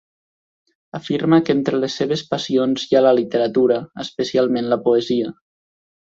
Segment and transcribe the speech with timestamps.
[0.99, 5.35] Afirma que entre les seves passions hi ha la literatura, especialment la poesia.